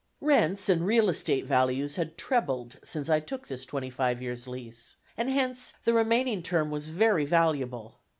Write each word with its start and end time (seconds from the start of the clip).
Rents 0.19 0.67
and 0.67 0.83
real 0.83 1.11
estate 1.11 1.45
values 1.45 1.95
had 1.95 2.17
trebled 2.17 2.79
since 2.83 3.07
I 3.07 3.19
took 3.19 3.47
this 3.47 3.67
twenty 3.67 3.91
five 3.91 4.19
years' 4.19 4.47
lease, 4.47 4.95
and 5.15 5.29
hence 5.29 5.73
the 5.83 5.93
remaining 5.93 6.41
term 6.41 6.71
was 6.71 6.89
very 6.89 7.23
valuable. 7.23 7.99